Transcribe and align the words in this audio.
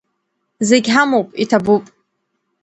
Зегь 0.67 0.87
ҳамоуп, 0.93 1.29
иҭабуп! 1.43 1.83